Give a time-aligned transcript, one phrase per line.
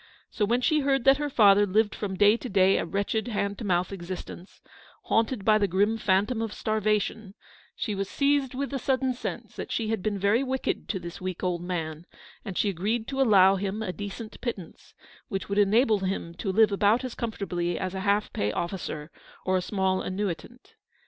[0.31, 3.59] So when she heard that her father lived from day to day a wretched hand
[3.59, 4.59] to mouth ex istence,
[5.03, 7.35] haunted by the grim phantom of starva tion,
[7.75, 11.21] she was seized with a sudden sense that she had been very wicked to this
[11.21, 12.07] weak old man,
[12.43, 14.95] and she agreed to allow him a decent pittance,
[15.27, 19.11] which would enable him to live about as comfortably as a half pay officer
[19.45, 20.73] or a small annuitant.